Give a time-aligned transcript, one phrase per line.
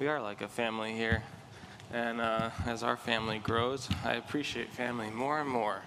[0.00, 1.22] we are like a family here.
[1.92, 5.82] And uh, as our family grows, I appreciate family more and more.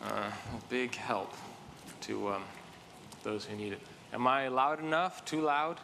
[0.00, 1.34] Uh, a big help
[2.02, 2.44] to um,
[3.24, 3.80] those who need it.
[4.12, 5.24] Am I loud enough?
[5.24, 5.80] Too loud?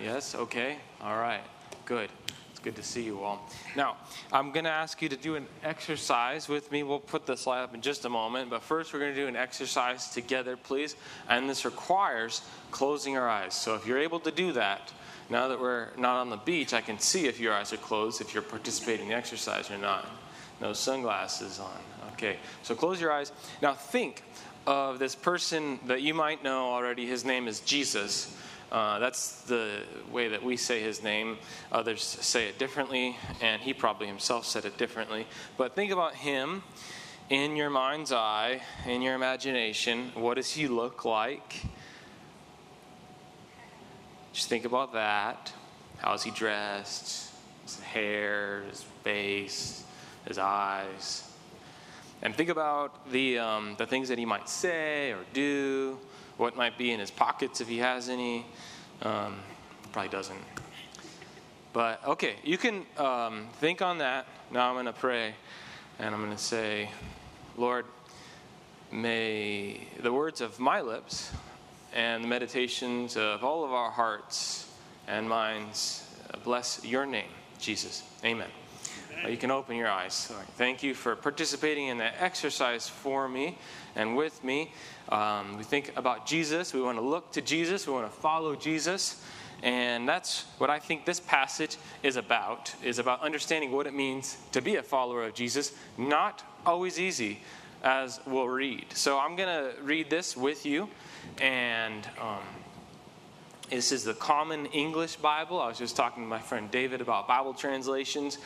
[0.00, 0.36] Yes?
[0.36, 0.76] Okay.
[1.02, 1.42] All right.
[1.84, 2.10] Good.
[2.52, 3.50] It's good to see you all.
[3.74, 3.96] Now,
[4.32, 6.84] I'm going to ask you to do an exercise with me.
[6.84, 9.26] We'll put the slide up in just a moment, but first we're going to do
[9.26, 10.94] an exercise together, please.
[11.28, 13.54] And this requires closing our eyes.
[13.54, 14.92] So if you're able to do that,
[15.30, 18.20] now that we're not on the beach, I can see if your eyes are closed,
[18.20, 20.06] if you're participating in the exercise or not.
[20.60, 22.12] No sunglasses on.
[22.12, 23.32] Okay, so close your eyes.
[23.62, 24.22] Now think
[24.66, 27.06] of this person that you might know already.
[27.06, 28.36] His name is Jesus.
[28.70, 29.80] Uh, that's the
[30.12, 31.38] way that we say his name.
[31.72, 35.26] Others say it differently, and he probably himself said it differently.
[35.56, 36.62] But think about him
[37.30, 40.10] in your mind's eye, in your imagination.
[40.14, 41.62] What does he look like?
[44.40, 45.52] Just think about that.
[45.98, 47.30] How is he dressed?
[47.64, 49.84] His hair, his face,
[50.26, 51.30] his eyes.
[52.22, 55.98] And think about the, um, the things that he might say or do,
[56.38, 58.46] what might be in his pockets if he has any.
[59.02, 59.40] Um,
[59.92, 60.40] probably doesn't.
[61.74, 64.26] But okay, you can um, think on that.
[64.50, 65.34] Now I'm going to pray
[65.98, 66.88] and I'm going to say,
[67.58, 67.84] Lord,
[68.90, 71.30] may the words of my lips
[71.94, 74.68] and the meditations of all of our hearts
[75.08, 76.06] and minds
[76.44, 78.02] bless your name, Jesus.
[78.24, 78.48] Amen.
[79.28, 80.32] You can open your eyes.
[80.56, 83.58] Thank you for participating in that exercise for me
[83.94, 84.72] and with me.
[85.10, 86.72] Um, we think about Jesus.
[86.72, 87.86] We want to look to Jesus.
[87.86, 89.22] We want to follow Jesus.
[89.62, 94.38] And that's what I think this passage is about, is about understanding what it means
[94.52, 95.72] to be a follower of Jesus.
[95.98, 97.40] Not always easy,
[97.82, 98.86] as we'll read.
[98.94, 100.88] So I'm going to read this with you.
[101.38, 102.38] And um,
[103.70, 105.60] this is the Common English Bible.
[105.60, 108.38] I was just talking to my friend David about Bible translations.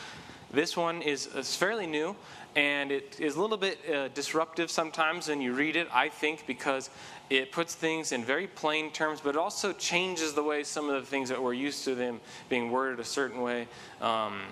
[0.53, 2.15] This one is, is fairly new,
[2.55, 6.47] and it is a little bit uh, disruptive sometimes when you read it, I think,
[6.47, 6.91] because
[7.31, 11.01] it puts things in very plain terms, but it also changes the way some of
[11.01, 13.67] the things that we're used to them being worded a certain way.
[14.01, 14.42] Um,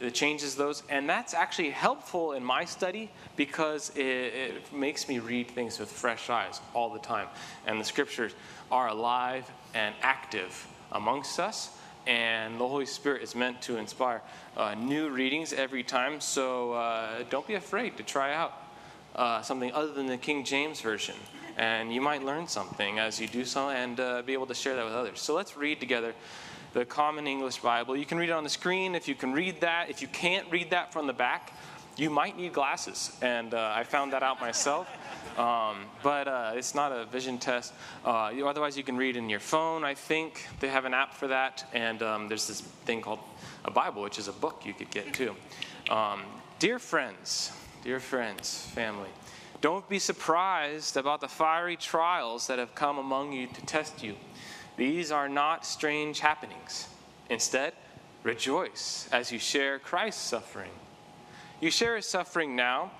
[0.00, 5.18] it changes those, and that's actually helpful in my study because it, it makes me
[5.18, 7.28] read things with fresh eyes all the time.
[7.66, 8.34] And the scriptures
[8.70, 11.70] are alive and active amongst us
[12.06, 14.22] and the Holy Spirit is meant to inspire
[14.56, 16.20] uh, new readings every time.
[16.20, 18.52] So uh, don't be afraid to try out
[19.14, 21.16] uh, something other than the King James Version.
[21.56, 24.76] And you might learn something as you do so and uh, be able to share
[24.76, 25.20] that with others.
[25.20, 26.14] So let's read together
[26.72, 27.96] the Common English Bible.
[27.96, 29.90] You can read it on the screen if you can read that.
[29.90, 31.52] If you can't read that from the back,
[31.96, 33.16] you might need glasses.
[33.22, 34.88] And uh, I found that out myself.
[35.38, 37.72] Um, but uh, it's not a vision test.
[38.04, 40.46] Uh, you, otherwise, you can read in your phone, I think.
[40.58, 41.66] They have an app for that.
[41.72, 43.20] And um, there's this thing called
[43.64, 45.34] a Bible, which is a book you could get too.
[45.88, 46.24] Um,
[46.58, 47.52] dear friends,
[47.84, 49.08] dear friends, family,
[49.60, 54.16] don't be surprised about the fiery trials that have come among you to test you.
[54.76, 56.88] These are not strange happenings.
[57.28, 57.74] Instead,
[58.22, 60.70] rejoice as you share Christ's suffering.
[61.60, 62.90] You share his suffering now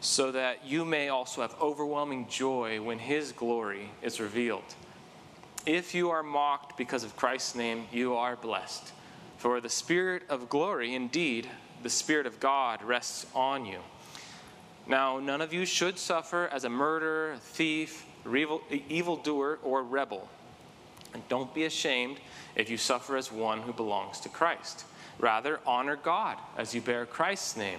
[0.00, 4.74] so that you may also have overwhelming joy when his glory is revealed.
[5.66, 8.92] If you are mocked because of Christ's name, you are blessed.
[9.36, 11.48] For the Spirit of glory, indeed,
[11.82, 13.80] the Spirit of God rests on you.
[14.86, 20.28] Now, none of you should suffer as a murderer, thief, evil, evildoer, or rebel.
[21.14, 22.18] And don't be ashamed
[22.54, 24.84] if you suffer as one who belongs to Christ.
[25.18, 27.78] Rather, honor God as you bear Christ's name.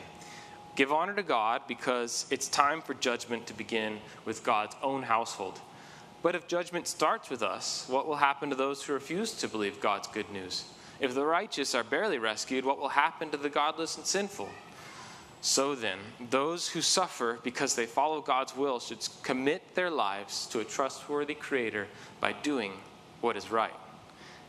[0.75, 5.59] Give honor to God because it's time for judgment to begin with God's own household.
[6.23, 9.81] But if judgment starts with us, what will happen to those who refuse to believe
[9.81, 10.65] God's good news?
[10.99, 14.49] If the righteous are barely rescued, what will happen to the godless and sinful?
[15.41, 15.97] So then,
[16.29, 21.33] those who suffer because they follow God's will should commit their lives to a trustworthy
[21.33, 21.87] Creator
[22.19, 22.73] by doing
[23.21, 23.73] what is right.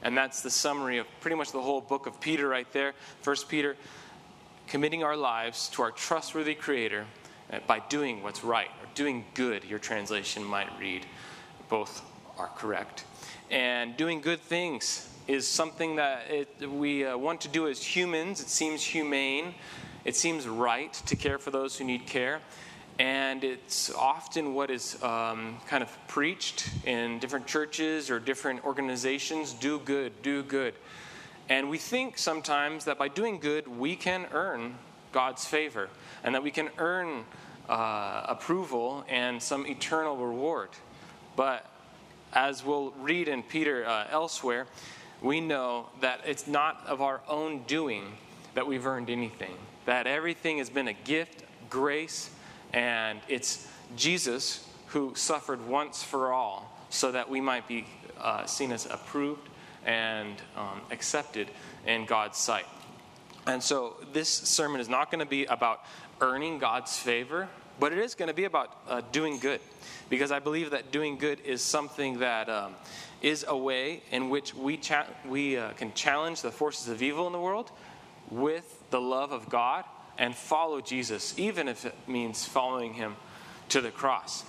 [0.03, 2.95] And that's the summary of pretty much the whole book of Peter right there.
[3.21, 3.77] First Peter
[4.67, 7.07] committing our lives to our trustworthy Creator
[7.53, 11.07] uh, by doing what's right or doing good, your translation might read.
[11.69, 12.03] Both
[12.39, 13.05] are correct.
[13.51, 18.41] And doing good things is something that it, we uh, want to do as humans.
[18.41, 19.55] It seems humane,
[20.05, 22.41] it seems right to care for those who need care.
[23.03, 29.55] And it's often what is um, kind of preached in different churches or different organizations
[29.55, 30.75] do good, do good.
[31.49, 34.77] And we think sometimes that by doing good, we can earn
[35.11, 35.89] God's favor
[36.23, 37.25] and that we can earn
[37.69, 40.69] uh, approval and some eternal reward.
[41.35, 41.69] But
[42.33, 44.69] as we'll read in Peter uh, elsewhere,
[45.21, 48.13] we know that it's not of our own doing
[48.55, 49.57] that we've earned anything,
[49.87, 52.31] that everything has been a gift, grace,
[52.73, 57.87] and it's Jesus who suffered once for all so that we might be
[58.21, 59.49] uh, seen as approved
[59.85, 61.49] and um, accepted
[61.87, 62.67] in God's sight.
[63.47, 65.81] And so this sermon is not going to be about
[66.21, 67.49] earning God's favor,
[67.81, 69.61] but it is going to be about uh, doing good.
[70.09, 72.75] Because I believe that doing good is something that um,
[73.23, 77.27] is a way in which we, cha- we uh, can challenge the forces of evil
[77.27, 77.71] in the world
[78.31, 79.85] with the love of God
[80.19, 83.17] and follow Jesus, even if it means following him
[83.71, 84.45] to the cross.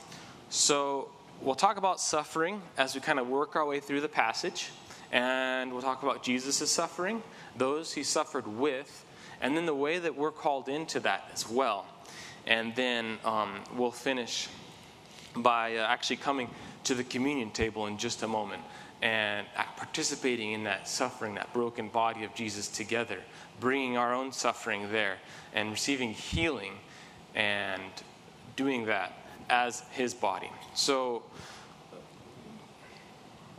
[0.49, 1.09] So
[1.41, 4.69] we'll talk about suffering as we kind of work our way through the passage.
[5.11, 7.21] And we'll talk about Jesus' suffering,
[7.55, 9.05] those he suffered with,
[9.41, 11.85] and then the way that we're called into that as well.
[12.47, 14.47] And then um, we'll finish
[15.35, 16.49] by uh, actually coming
[16.85, 18.61] to the communion table in just a moment
[19.03, 23.19] and uh, participating in that suffering, that broken body of Jesus together,
[23.59, 25.17] bringing our own suffering there
[25.53, 26.71] and receiving healing
[27.35, 27.83] and
[28.55, 29.11] doing that
[29.49, 30.49] as his body.
[30.73, 31.23] So,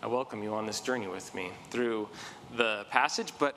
[0.02, 2.08] I welcome you on this journey with me through
[2.56, 3.54] the passage, but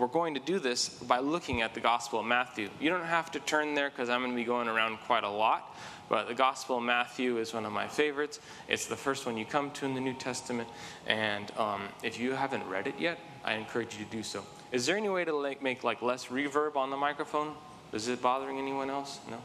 [0.00, 2.70] we're going to do this by looking at the Gospel of Matthew.
[2.80, 5.28] You don't have to turn there because I'm going to be going around quite a
[5.28, 5.76] lot,
[6.08, 8.40] but the Gospel of Matthew is one of my favorites.
[8.66, 10.68] It's the first one you come to in the New Testament,
[11.06, 14.44] and um, if you haven't read it yet, I encourage you to do so.
[14.72, 17.54] Is there any way to like, make like less reverb on the microphone?
[17.92, 19.20] Is it bothering anyone else?
[19.28, 19.38] No?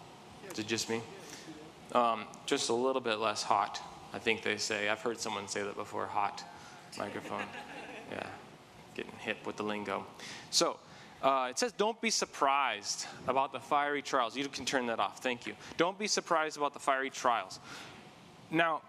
[0.52, 1.02] Is it just me?
[1.92, 3.82] Um, just a little bit less hot,
[4.14, 4.88] I think they say.
[4.88, 6.44] I've heard someone say that before hot
[6.98, 7.44] microphone.
[8.12, 8.28] Yeah,
[8.96, 10.06] getting hip with the lingo.
[10.50, 10.78] So,
[11.22, 14.36] uh, it says, don't be surprised about the fiery trials.
[14.36, 15.20] You can turn that off.
[15.20, 15.54] Thank you.
[15.78, 17.60] Don't be surprised about the fiery trials.
[18.52, 18.82] Now,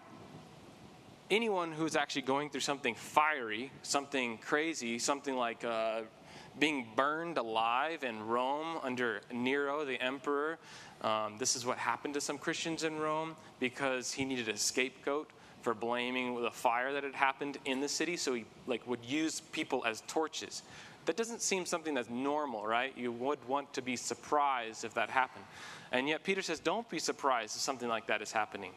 [1.31, 6.03] anyone who's actually going through something fiery, something crazy, something like uh,
[6.59, 10.59] being burned alive in Rome under Nero, the emperor,
[11.03, 15.31] um, this is what happened to some Christians in Rome because he needed a scapegoat
[15.67, 18.17] for blaming the fire that had happened in the city.
[18.17, 20.63] So he like would use people as torches
[21.07, 22.93] that doesn't seem something that's normal, right?
[22.97, 25.45] You would want to be surprised if that happened.
[25.91, 28.71] And yet, Peter says, don't be surprised if something like that is happening.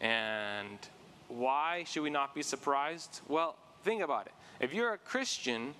[0.00, 0.78] And
[1.26, 3.20] why should we not be surprised?
[3.26, 4.32] Well, think about it.
[4.60, 5.74] If you're a Christian,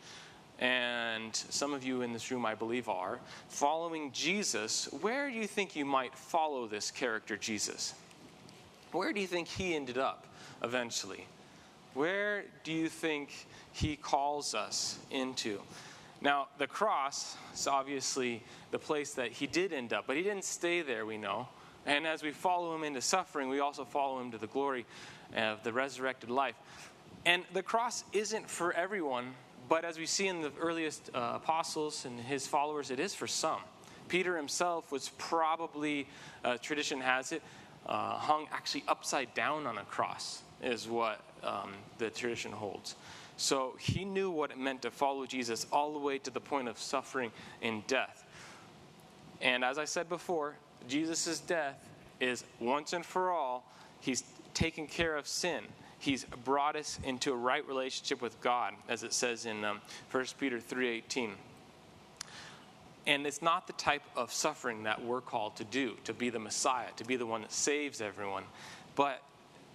[0.59, 5.47] and some of you in this room, I believe, are, following Jesus, where do you
[5.47, 7.95] think you might follow this character, Jesus?
[8.91, 10.25] Where do you think he ended up
[10.63, 11.27] eventually?
[11.95, 15.61] Where do you think he calls us into?
[16.21, 20.45] Now, the cross is obviously the place that he did end up, but he didn't
[20.45, 21.49] stay there, we know.
[21.87, 24.85] And as we follow him into suffering, we also follow him to the glory
[25.35, 26.57] of the resurrected life.
[27.25, 29.35] And the cross isn't for everyone,
[29.69, 33.27] but as we see in the earliest uh, apostles and his followers, it is for
[33.27, 33.61] some.
[34.09, 36.09] Peter himself was probably,
[36.45, 37.43] uh, tradition has it,
[37.87, 42.97] uh, hung actually upside down on a cross, is what um, the tradition holds.
[43.37, 46.69] So he knew what it meant to follow Jesus all the way to the point
[46.69, 47.31] of suffering
[47.63, 48.25] and death.
[49.41, 50.57] And as I said before,
[50.89, 51.89] Jesus' death
[52.21, 53.65] is once and for all.
[54.01, 54.25] He's
[54.55, 55.63] taken care of sin.
[56.01, 59.81] He's brought us into a right relationship with God, as it says in um,
[60.11, 61.31] 1 Peter 3.18.
[63.07, 66.39] And it's not the type of suffering that we're called to do, to be the
[66.39, 68.45] Messiah, to be the one that saves everyone.
[68.97, 69.23] But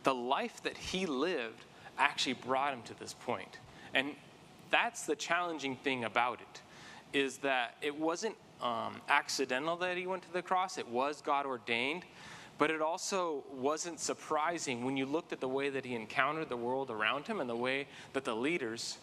[0.04, 1.66] the life that he lived
[1.98, 3.60] actually brought him to this point.
[3.94, 4.12] And
[4.70, 6.62] that's the challenging thing about it,
[7.18, 11.46] is that it wasn't um, accidental that he went to the cross, it was God
[11.46, 12.04] ordained.
[12.60, 16.58] But it also wasn't surprising when you looked at the way that he encountered the
[16.58, 19.00] world around him and the way that the leaders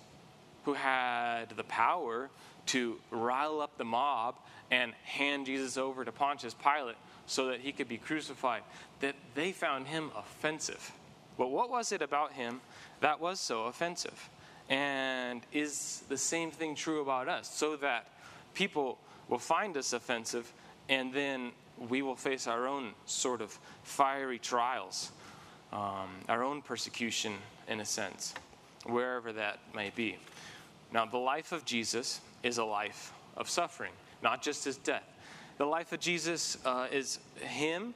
[0.64, 2.30] who had the power
[2.66, 4.36] to rile up the mob
[4.70, 6.96] and hand Jesus over to Pontius Pilate
[7.30, 8.62] so that he could be crucified,
[8.98, 10.90] that they found him offensive.
[11.38, 12.60] But what was it about him
[13.00, 14.28] that was so offensive.
[14.68, 17.48] And is the same thing true about us?
[17.52, 18.08] So that
[18.52, 20.52] people will find us offensive
[20.88, 21.52] and then
[21.88, 25.12] we will face our own sort of fiery trials,
[25.72, 27.34] um, our own persecution,
[27.68, 28.34] in a sense,
[28.84, 30.18] wherever that may be.
[30.92, 35.04] Now, the life of Jesus is a life of suffering, not just his death.
[35.60, 37.92] The life of Jesus uh, is Him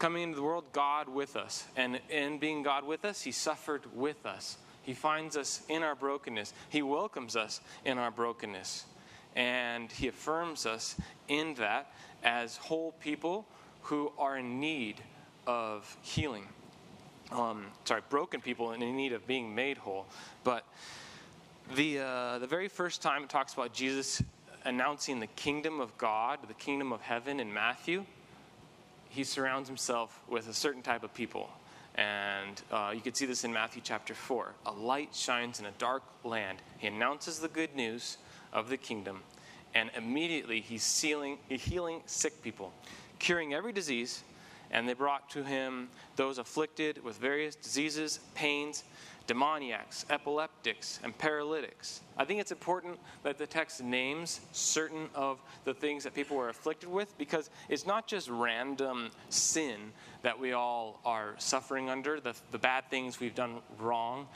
[0.00, 1.64] coming into the world, God with us.
[1.76, 4.58] And in being God with us, He suffered with us.
[4.82, 6.52] He finds us in our brokenness.
[6.70, 8.84] He welcomes us in our brokenness.
[9.36, 10.96] And He affirms us
[11.28, 11.92] in that
[12.24, 13.46] as whole people
[13.82, 14.96] who are in need
[15.46, 16.48] of healing.
[17.30, 20.06] Um, sorry, broken people in need of being made whole.
[20.42, 20.64] But
[21.76, 24.20] The, uh, the very first time it talks about Jesus
[24.68, 28.04] announcing the kingdom of God, the kingdom of heaven in Matthew,
[29.08, 31.48] he surrounds himself with a certain type of people.
[31.94, 34.52] And uh, you can see this in Matthew chapter 4.
[34.66, 36.58] A light shines in a dark land.
[36.76, 38.18] He announces the good news
[38.52, 39.22] of the kingdom,
[39.74, 42.72] and immediately he's healing, healing sick people,
[43.18, 44.22] curing every disease.
[44.70, 48.84] And they brought to him those afflicted with various diseases, pains,
[49.28, 52.00] demoniacs, epileptics, and paralytics.
[52.16, 56.48] I think it's important that the text names certain of the things that people were
[56.48, 59.92] afflicted with because it's not just random sin
[60.22, 64.26] that we all are suffering under, the, the bad things we've done wrong,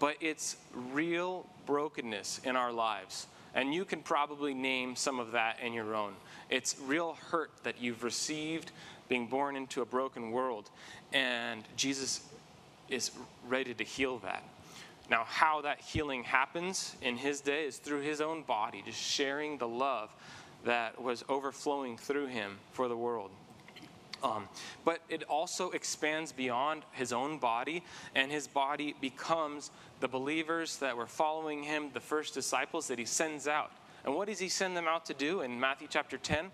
[0.00, 0.56] but it's
[0.92, 3.28] real brokenness in our lives.
[3.54, 6.14] And you can probably name some of that in your own.
[6.50, 8.72] It's real hurt that you've received
[9.08, 10.70] being born into a broken world.
[11.12, 12.20] And Jesus
[12.90, 13.10] is
[13.48, 14.42] ready to heal that.
[15.08, 19.58] Now, how that healing happens in his day is through his own body, just sharing
[19.58, 20.10] the love
[20.64, 23.30] that was overflowing through him for the world.
[24.22, 24.48] Um,
[24.84, 27.82] but it also expands beyond his own body,
[28.14, 29.70] and his body becomes
[30.00, 33.72] the believers that were following him, the first disciples that he sends out.
[34.04, 36.50] And what does he send them out to do in Matthew chapter 10?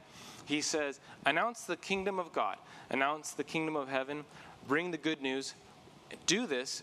[0.47, 2.57] He says, Announce the kingdom of God,
[2.91, 4.25] announce the kingdom of heaven,
[4.67, 5.55] bring the good news,
[6.27, 6.83] do this,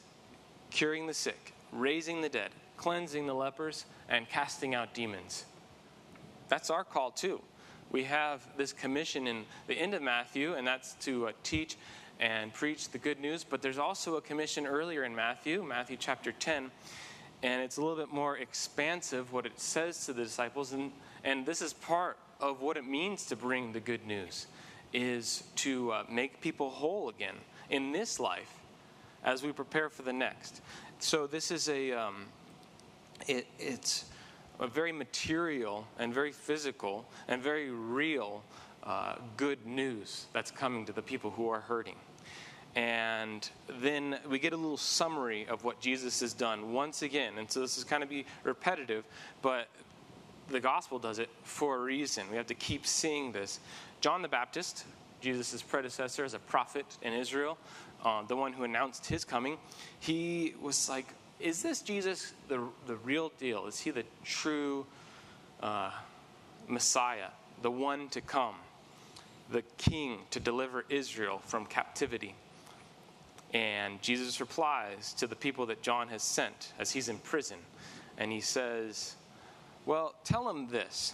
[0.72, 5.46] curing the sick, raising the dead, cleansing the lepers, and casting out demons.
[6.50, 7.42] That's our call too.
[7.92, 11.78] We have this commission in the end of Matthew, and that's to uh, teach
[12.20, 13.44] and preach the good news.
[13.44, 16.72] But there's also a commission earlier in Matthew, Matthew chapter 10,
[17.44, 20.74] and it's a little bit more expansive what it says to the disciples.
[20.74, 20.92] And,
[21.24, 24.48] and this is part of what it means to bring the good news,
[24.92, 27.36] is to uh, make people whole again
[27.70, 28.60] in this life
[29.24, 30.62] as we prepare for the next.
[31.00, 32.26] So this is a, um,
[33.28, 34.06] it, it's
[34.60, 38.44] a very material and very physical and very real
[38.84, 41.96] uh, good news that's coming to the people who are hurting.
[42.76, 43.48] And
[43.80, 47.34] then we get a little summary of what Jesus has done once again.
[47.38, 49.06] And so this is kind of be repetitive,
[49.42, 49.68] but
[50.50, 52.30] the gospel does it for a reason.
[52.32, 53.60] We have to keep seeing this.
[54.02, 54.86] John the Baptist,
[55.22, 57.58] Jesus' predecessor as a prophet in Israel,
[58.04, 59.58] uh, the one who announced his coming,
[60.00, 61.08] he was like,
[61.40, 63.66] Is this Jesus the, the real deal?
[63.68, 64.86] Is he the true
[65.62, 65.92] uh,
[66.68, 67.30] Messiah,
[67.62, 68.56] the one to come,
[69.50, 72.36] the king to deliver Israel from captivity?
[73.54, 77.60] And Jesus replies to the people that John has sent as he's in prison.
[78.18, 79.16] And he says,
[79.86, 81.14] Well, tell him this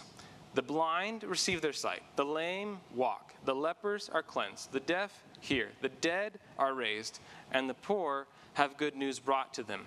[0.54, 5.70] the blind receive their sight, the lame walk, the lepers are cleansed, the deaf hear,
[5.80, 7.20] the dead are raised,
[7.52, 9.86] and the poor have good news brought to them.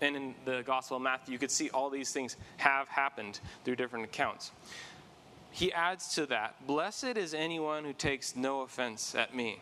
[0.00, 3.76] And in the Gospel of Matthew, you could see all these things have happened through
[3.76, 4.52] different accounts.
[5.50, 9.60] He adds to that Blessed is anyone who takes no offense at me.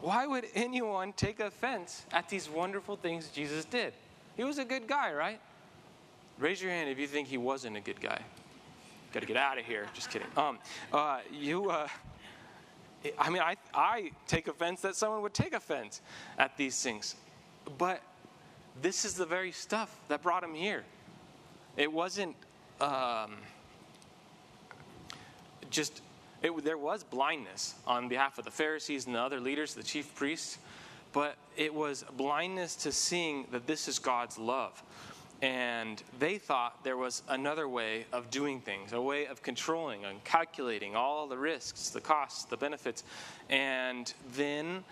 [0.00, 3.92] Why would anyone take offense at these wonderful things Jesus did?
[4.36, 5.40] He was a good guy, right?
[6.38, 8.20] Raise your hand if you think he wasn't a good guy.
[9.12, 9.86] Got to get out of here.
[9.92, 10.28] Just kidding.
[10.36, 10.58] Um,
[10.92, 11.86] uh, you, uh,
[13.18, 16.00] I mean, I, I take offense that someone would take offense
[16.38, 17.16] at these things.
[17.78, 18.00] But
[18.80, 20.84] this is the very stuff that brought him here.
[21.76, 22.36] It wasn't
[22.80, 23.36] um,
[25.70, 26.02] just,
[26.42, 30.14] it, there was blindness on behalf of the Pharisees and the other leaders, the chief
[30.14, 30.58] priests,
[31.12, 34.82] but it was blindness to seeing that this is God's love
[35.42, 40.22] and they thought there was another way of doing things, a way of controlling and
[40.22, 43.02] calculating all the risks, the costs, the benefits,
[43.50, 44.84] and then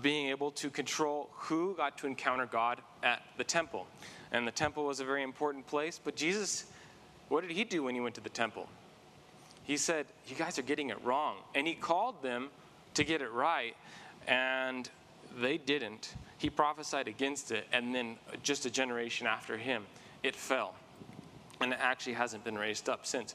[0.00, 3.88] being able to control who got to encounter God at the temple.
[4.30, 6.66] And the temple was a very important place, but Jesus,
[7.28, 8.68] what did he do when he went to the temple?
[9.64, 11.36] He said, You guys are getting it wrong.
[11.56, 12.50] And he called them
[12.94, 13.76] to get it right,
[14.28, 14.88] and
[15.40, 19.84] they didn't he prophesied against it, and then just a generation after him,
[20.22, 20.74] it fell.
[21.60, 23.34] And it actually hasn't been raised up since.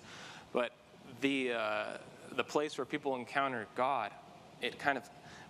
[0.53, 0.71] But
[1.21, 1.85] the, uh,
[2.35, 4.11] the place where people encounter God,
[4.61, 5.03] it kind of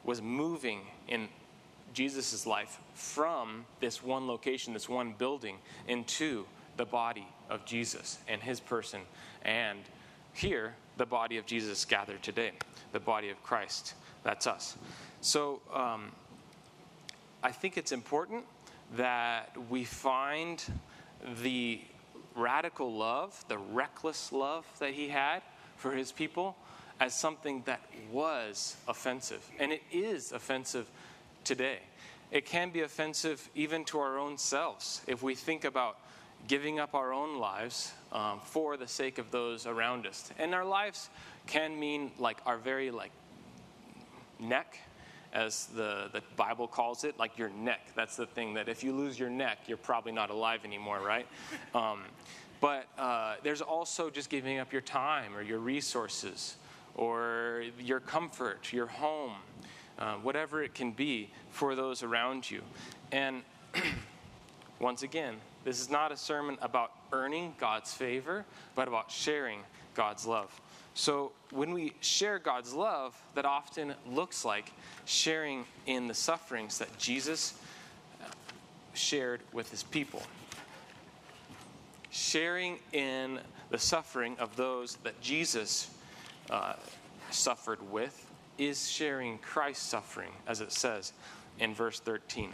[0.03, 1.29] was moving in
[1.93, 5.57] Jesus' life from this one location, this one building,
[5.88, 6.45] into
[6.77, 9.01] the body of Jesus and his person.
[9.43, 9.79] And
[10.33, 12.51] here, the body of Jesus gathered today,
[12.91, 13.93] the body of Christ.
[14.24, 14.75] That's us.
[15.22, 16.12] So, um,
[17.44, 18.46] I think it's important
[18.96, 20.64] that we find
[21.42, 21.82] the
[22.36, 25.42] radical love, the reckless love that he had
[25.76, 26.56] for his people,
[27.02, 27.82] as something that
[28.12, 29.46] was offensive.
[29.60, 30.90] And it is offensive
[31.44, 31.80] today.
[32.32, 36.00] It can be offensive even to our own selves if we think about
[36.48, 40.32] giving up our own lives um, for the sake of those around us.
[40.40, 41.10] And our lives
[41.46, 43.12] can mean like our very like
[44.40, 44.78] neck,
[45.34, 47.88] as the, the Bible calls it, like your neck.
[47.96, 51.28] That's the thing that if you lose your neck, you're probably not alive anymore, right?
[51.75, 52.02] Um,
[52.62, 56.56] but uh, there's also just giving up your time or your resources
[56.96, 59.34] or your comfort, your home,
[60.00, 62.62] uh, whatever it can be for those around you.
[63.12, 63.42] And
[64.80, 65.36] once again,
[65.66, 69.60] this is not a sermon about earning God's favor, but about sharing
[69.94, 70.62] God's love.
[70.96, 74.72] So when we share God's love, that often looks like
[75.06, 77.56] sharing in the sufferings that Jesus
[78.94, 80.22] shared with his people.
[82.12, 83.40] Sharing in
[83.72, 85.90] the suffering of those that Jesus
[86.50, 86.74] uh,
[87.32, 91.12] suffered with is sharing Christ's suffering, as it says
[91.60, 92.54] in verse 13.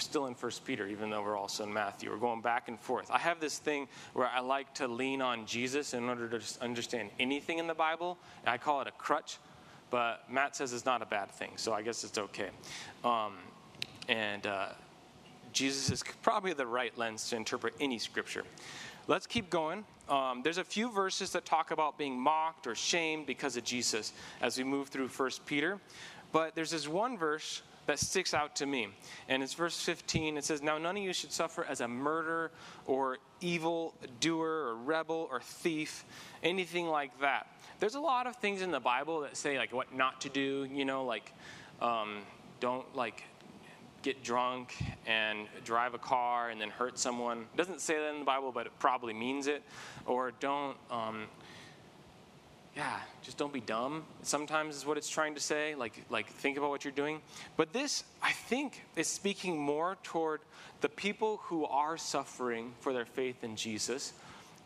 [0.00, 2.10] We're still in First Peter, even though we're also in Matthew.
[2.10, 3.10] We're going back and forth.
[3.10, 7.10] I have this thing where I like to lean on Jesus in order to understand
[7.18, 8.16] anything in the Bible.
[8.46, 9.36] I call it a crutch,
[9.90, 12.48] but Matt says it's not a bad thing, so I guess it's okay.
[13.04, 13.34] Um,
[14.08, 14.68] and uh,
[15.52, 18.44] Jesus is probably the right lens to interpret any scripture.
[19.06, 19.84] Let's keep going.
[20.08, 24.14] Um, there's a few verses that talk about being mocked or shamed because of Jesus
[24.40, 25.78] as we move through First Peter.
[26.32, 27.60] But there's this one verse
[27.90, 28.88] that sticks out to me.
[29.28, 30.38] And it's verse 15.
[30.38, 32.52] It says, Now none of you should suffer as a murderer
[32.86, 36.04] or evil doer or rebel or thief,
[36.42, 37.48] anything like that.
[37.80, 40.68] There's a lot of things in the Bible that say, like, what not to do,
[40.72, 41.32] you know, like,
[41.82, 42.18] um,
[42.60, 43.24] don't, like,
[44.02, 47.40] get drunk and drive a car and then hurt someone.
[47.52, 49.64] It doesn't say that in the Bible, but it probably means it.
[50.06, 51.24] Or don't, um,
[52.76, 54.04] yeah, just don't be dumb.
[54.22, 55.74] Sometimes is what it's trying to say.
[55.74, 57.20] Like, like think about what you're doing.
[57.56, 60.40] But this, I think, is speaking more toward
[60.80, 64.12] the people who are suffering for their faith in Jesus,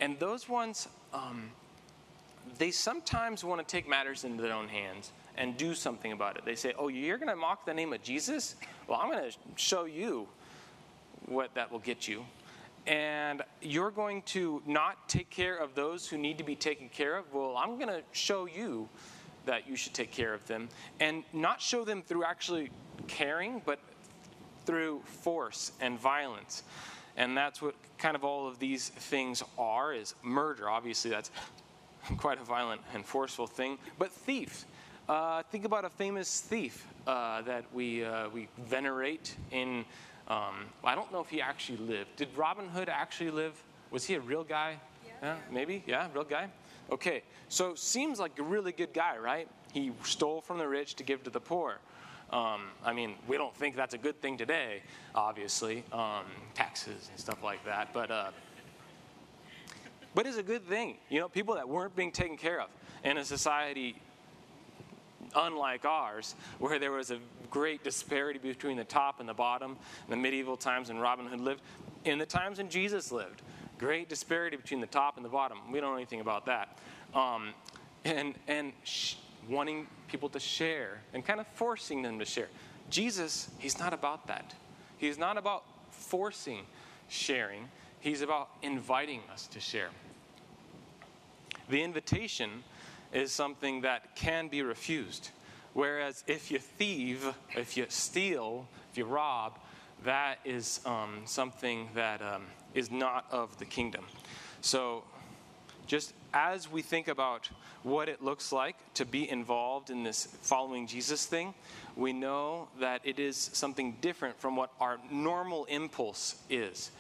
[0.00, 1.50] and those ones, um,
[2.58, 6.45] they sometimes want to take matters into their own hands and do something about it.
[6.45, 8.54] They say, "Oh, you're going to mock the name of Jesus?
[8.86, 10.28] Well, I'm going to show you
[11.26, 12.25] what that will get you."
[12.86, 17.16] And you're going to not take care of those who need to be taken care
[17.16, 18.88] of, well, I'm going to show you
[19.47, 20.68] that you should take care of them.
[21.00, 22.70] And not show them through actually
[23.06, 23.78] caring, but
[24.66, 26.62] through force and violence.
[27.16, 30.68] And that's what kind of all of these things are is murder.
[30.68, 31.30] Obviously, that's
[32.18, 33.78] quite a violent and forceful thing.
[33.99, 34.66] But thief.
[35.06, 39.84] Uh, think about a famous thief uh, that we, uh, we venerate in
[40.28, 42.17] um, I don't know if he actually lived.
[42.17, 43.52] Did Robin Hood actually live?
[43.91, 44.78] Was he a real guy?
[45.04, 45.13] Yeah.
[45.23, 45.37] yeah.
[45.50, 45.84] Maybe?
[45.87, 46.49] Yeah, real guy?
[46.91, 49.49] Okay, so seems like a really good guy, right?
[49.73, 51.78] He stole from the rich to give to the poor.
[52.30, 54.82] Um, I mean, we don't think that's a good thing today,
[55.15, 58.30] obviously, um, taxes and stuff like that, but, uh,
[60.15, 60.97] but it's a good thing.
[61.10, 62.69] You know, people that weren't being taken care of
[63.04, 63.97] in a society
[65.34, 67.18] unlike ours, where there was a
[67.50, 71.40] great disparity between the top and the bottom in the medieval times when Robin Hood
[71.40, 71.60] lived,
[72.04, 73.42] in the times when Jesus lived.
[73.78, 75.58] Great disparity between the top and the bottom.
[75.73, 76.78] We don't know anything about that.
[77.14, 77.54] Um,
[78.04, 79.14] and and sh-
[79.49, 82.49] wanting people to share and kind of forcing them to share.
[82.90, 84.54] Jesus, he's not about that.
[84.99, 86.64] He's not about forcing
[87.08, 87.68] sharing,
[88.00, 89.90] he's about inviting us to share.
[91.68, 92.62] The invitation
[93.14, 95.30] is something that can be refused.
[95.72, 99.58] Whereas if you thieve, if you steal, if you rob,
[100.04, 104.04] that is um, something that um, is not of the kingdom.
[104.60, 105.04] So,
[105.86, 107.48] just as we think about
[107.82, 111.54] what it looks like to be involved in this following Jesus thing,
[111.96, 116.90] we know that it is something different from what our normal impulse is.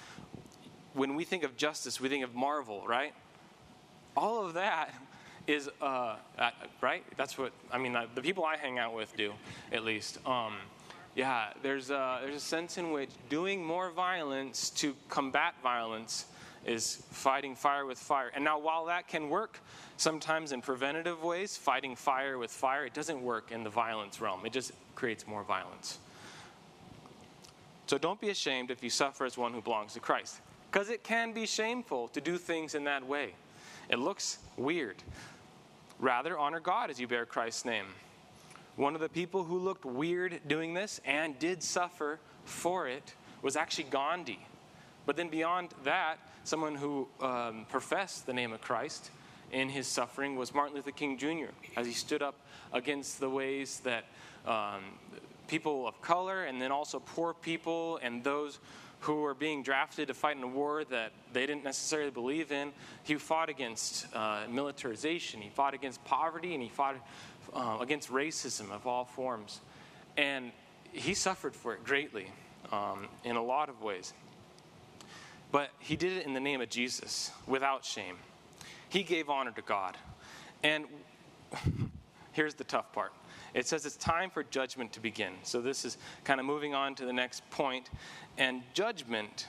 [0.92, 3.14] When we think of justice, we think of Marvel, right?
[4.16, 4.94] All of that
[5.46, 6.16] is uh,
[6.80, 7.04] right.
[7.16, 7.96] That's what I mean.
[8.14, 9.32] The people I hang out with do,
[9.72, 10.18] at least.
[10.26, 10.54] Um,
[11.14, 16.26] yeah, there's a, there's a sense in which doing more violence to combat violence
[16.66, 18.32] is fighting fire with fire.
[18.34, 19.60] And now, while that can work
[19.96, 24.44] sometimes in preventative ways, fighting fire with fire, it doesn't work in the violence realm.
[24.44, 25.98] It just creates more violence.
[27.86, 30.40] So don't be ashamed if you suffer as one who belongs to Christ,
[30.72, 33.34] because it can be shameful to do things in that way.
[33.90, 34.96] It looks weird.
[36.04, 37.86] Rather, honor God as you bear Christ's name.
[38.76, 43.56] One of the people who looked weird doing this and did suffer for it was
[43.56, 44.38] actually Gandhi.
[45.06, 49.12] But then beyond that, someone who um, professed the name of Christ
[49.50, 52.34] in his suffering was Martin Luther King Jr., as he stood up
[52.74, 54.04] against the ways that
[54.46, 54.82] um,
[55.48, 58.58] people of color and then also poor people and those
[59.04, 62.72] who were being drafted to fight in a war that they didn't necessarily believe in.
[63.02, 66.96] He fought against uh, militarization, he fought against poverty, and he fought
[67.52, 69.60] uh, against racism of all forms.
[70.16, 70.52] And
[70.92, 72.28] he suffered for it greatly
[72.72, 74.14] um, in a lot of ways.
[75.52, 78.16] But he did it in the name of Jesus without shame.
[78.88, 79.98] He gave honor to God.
[80.62, 80.86] And
[82.32, 83.12] here's the tough part
[83.54, 85.32] it says it's time for judgment to begin.
[85.44, 87.88] So this is kind of moving on to the next point.
[88.36, 89.46] And judgment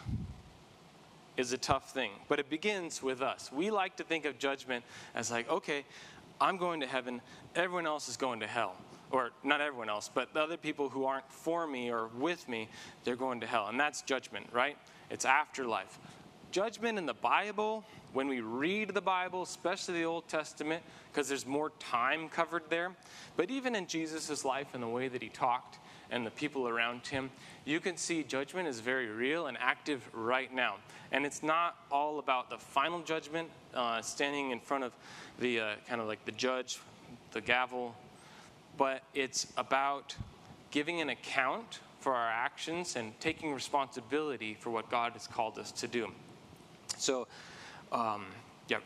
[1.38, 3.52] is a tough thing, but it begins with us.
[3.52, 5.86] We like to think of judgment as like, okay,
[6.40, 7.22] I'm going to heaven,
[7.56, 8.76] everyone else is going to hell.
[9.12, 12.68] Or not everyone else, but the other people who aren't for me or with me,
[13.04, 13.68] they're going to hell.
[13.68, 14.78] And that's judgment, right?
[15.10, 16.00] It's afterlife.
[16.52, 21.46] Judgment in the Bible, when we read the Bible, especially the Old Testament, because there's
[21.46, 22.96] more time covered there,
[23.36, 27.06] but even in Jesus' life and the way that he talked and the people around
[27.06, 27.30] him,
[27.66, 30.76] you can see judgment is very real and active right now.
[31.12, 34.94] And it's not all about the final judgment, uh, standing in front of
[35.40, 36.80] the uh, kind of like the judge,
[37.34, 37.94] the gavel,
[38.78, 40.16] but it's about
[40.72, 45.74] giving an account for our actions and taking responsibility for what God has called us
[45.74, 46.12] to do.
[46.98, 47.28] So,
[47.92, 48.26] um,
[48.68, 48.80] yeah,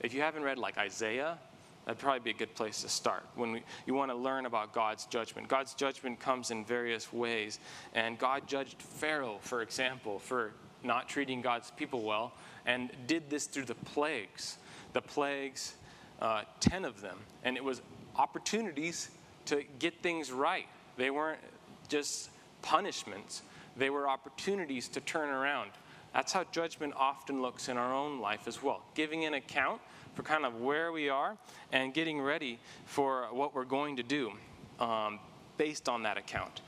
[0.00, 1.38] if you haven't read like Isaiah,
[1.84, 4.72] that'd probably be a good place to start when we, you want to learn about
[4.72, 5.48] God's judgment.
[5.48, 7.58] God's judgment comes in various ways,
[7.94, 12.32] and God judged Pharaoh, for example, for not treating God's people well,
[12.66, 14.56] and did this through the plagues.
[14.92, 15.74] The plagues,
[16.20, 17.82] uh, 10 of them, and it was
[18.16, 19.10] opportunities
[19.46, 20.66] to get things right.
[20.96, 21.40] They weren't
[21.88, 22.30] just
[22.62, 23.42] punishments,
[23.76, 25.70] they were opportunities to turn around.
[26.12, 28.82] That's how judgment often looks in our own life as well.
[28.94, 29.80] Giving an account
[30.14, 31.36] for kind of where we are
[31.72, 34.32] and getting ready for what we're going to do
[34.80, 35.20] um,
[35.56, 36.62] based on that account.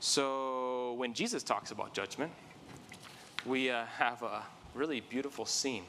[0.00, 2.32] So when Jesus talks about judgment,
[3.46, 4.42] we uh, have a
[4.74, 5.84] really beautiful scene.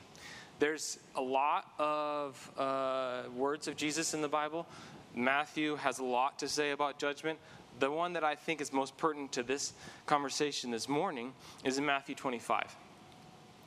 [0.59, 4.67] There's a lot of uh, words of Jesus in the Bible.
[5.15, 7.39] Matthew has a lot to say about judgment.
[7.79, 9.73] The one that I think is most pertinent to this
[10.05, 12.75] conversation this morning is in Matthew 25.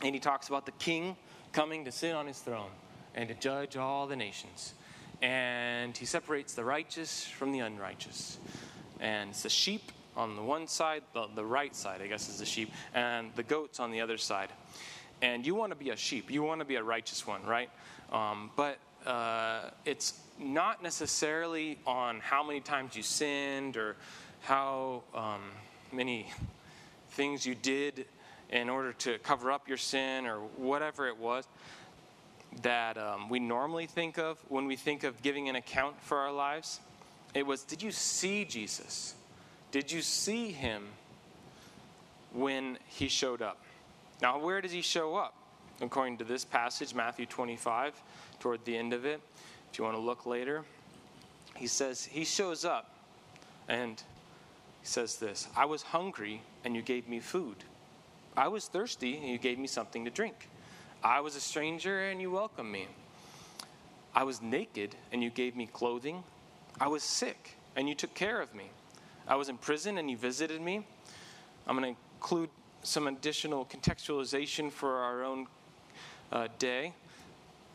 [0.03, 1.17] And he talks about the king
[1.53, 2.71] coming to sit on his throne
[3.15, 4.75] and to judge all the nations.
[5.21, 8.39] And he separates the righteous from the unrighteous.
[8.99, 12.39] And it's the sheep on the one side, the, the right side, I guess, is
[12.39, 14.51] the sheep, and the goats on the other side.
[15.23, 17.71] And you want to be a sheep, you want to be a righteous one, right?
[18.13, 23.97] Um, but uh, it's not necessarily on how many times you sinned or
[24.41, 25.41] how um,
[25.93, 26.31] many
[27.11, 28.07] things you did
[28.53, 31.47] in order to cover up your sin or whatever it was
[32.61, 36.31] that um, we normally think of when we think of giving an account for our
[36.31, 36.81] lives.
[37.35, 39.15] It was, did you see Jesus?
[39.71, 40.89] Did you see him
[42.35, 43.59] when he showed up?
[44.21, 45.35] Now, where does he show up?
[45.81, 47.95] According to this passage, Matthew 25,
[48.39, 49.21] toward the end of it,
[49.73, 50.63] if you want to look later,
[51.57, 52.95] he says, He shows up
[53.67, 54.03] and
[54.81, 57.65] he says this I was hungry and you gave me food.
[58.37, 60.49] I was thirsty, and you gave me something to drink.
[61.05, 62.89] I was a stranger, and you welcomed me.
[64.15, 66.25] I was naked, and you gave me clothing.
[66.81, 68.71] I was sick, and you took care of me.
[69.29, 70.87] I was in prison, and you visited me.
[71.67, 72.51] I'm going to include
[72.83, 75.47] some additional contextualization for our own
[76.33, 76.95] uh, day.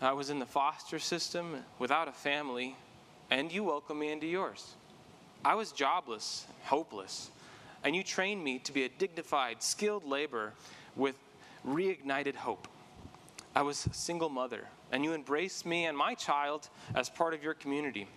[0.02, 2.76] I was in the foster system without a family,
[3.30, 4.76] and you welcomed me into yours.
[5.46, 7.32] I was jobless, hopeless,
[7.84, 10.54] and you trained me to be a dignified, skilled laborer
[10.96, 11.16] with
[11.66, 12.68] reignited hope.
[13.56, 17.44] I was a single mother, and you embraced me and my child as part of
[17.44, 18.08] your community.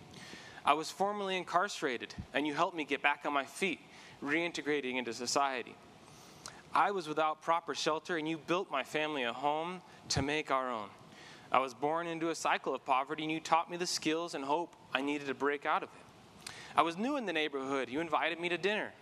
[0.65, 3.81] I was formerly incarcerated, and you helped me get back on my feet,
[4.23, 5.75] reintegrating into society.
[6.75, 10.71] I was without proper shelter, and you built my family a home to make our
[10.71, 10.89] own.
[11.51, 14.45] I was born into a cycle of poverty, and you taught me the skills and
[14.45, 16.53] hope I needed to break out of it.
[16.77, 17.89] I was new in the neighborhood.
[17.89, 18.93] You invited me to dinner.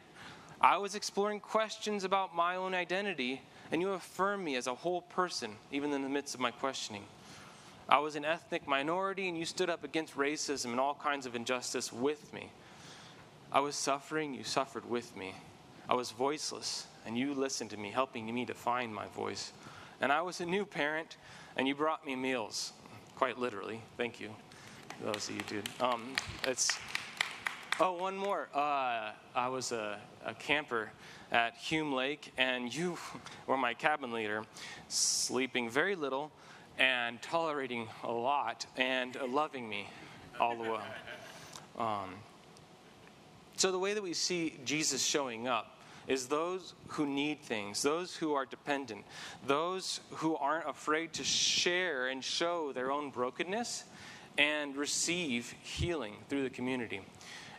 [0.61, 5.03] I was exploring questions about my own identity, and you affirmed me as a whole
[5.03, 7.05] person, even in the midst of my questioning.
[7.89, 11.37] I was an ethnic minority, and you stood up against racism and all kinds of
[11.37, 12.51] injustice with me.
[13.53, 15.35] I was suffering, you suffered with me.
[15.89, 19.53] I was voiceless, and you listened to me, helping me to find my voice.
[20.01, 21.17] And I was a new parent,
[21.57, 22.73] and you brought me meals,
[23.15, 23.81] quite literally.
[23.97, 24.31] Thank you,
[25.03, 25.69] those of you, dude.
[25.81, 26.79] Um, it's
[27.81, 28.49] Oh, one more.
[28.53, 30.91] Uh, I was a, a, camper
[31.31, 32.99] at Hume Lake, and you
[33.47, 34.43] were my cabin leader,
[34.89, 36.33] sleeping very little
[36.77, 39.87] and tolerating a lot and loving me
[40.41, 40.81] all the way.
[41.79, 42.17] Um,
[43.57, 48.17] so, the way that we see Jesus showing up is those who need things, those
[48.17, 49.05] who are dependent,
[49.47, 53.85] those who aren't afraid to share and show their own brokenness
[54.37, 57.03] and receive healing through the community.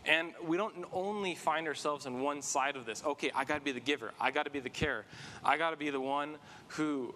[0.05, 3.03] And we don't only find ourselves on one side of this.
[3.05, 4.11] Okay, I got to be the giver.
[4.19, 5.05] I got to be the carer.
[5.43, 6.35] I got to be the one
[6.69, 7.13] who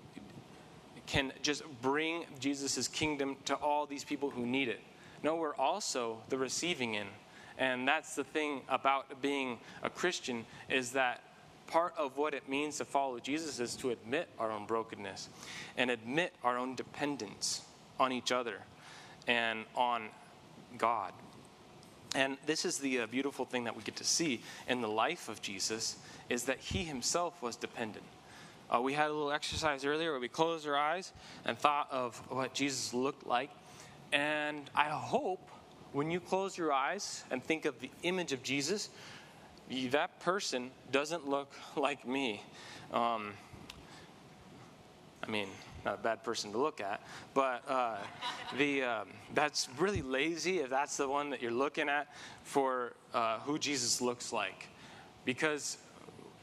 [1.05, 4.81] can just bring Jesus' kingdom to all these people who need it.
[5.21, 7.09] No, we're also the receiving end.
[7.57, 11.21] And that's the thing about being a Christian is that
[11.67, 15.29] part of what it means to follow Jesus is to admit our own brokenness
[15.77, 17.61] and admit our own dependence
[17.99, 18.59] on each other
[19.27, 20.09] and on
[20.77, 21.13] God.
[22.15, 25.29] And this is the uh, beautiful thing that we get to see in the life
[25.29, 25.97] of Jesus
[26.29, 28.05] is that he himself was dependent.
[28.73, 31.11] Uh, we had a little exercise earlier where we closed our eyes
[31.45, 33.49] and thought of what Jesus looked like.
[34.11, 35.49] And I hope
[35.91, 38.89] when you close your eyes and think of the image of Jesus,
[39.91, 42.41] that person doesn't look like me.
[42.91, 43.33] Um,
[45.25, 45.47] I mean,
[45.85, 47.01] not a bad person to look at,
[47.33, 47.97] but uh,
[48.57, 52.07] the um, that's really lazy if that's the one that you're looking at
[52.43, 54.67] for uh, who Jesus looks like,
[55.25, 55.77] because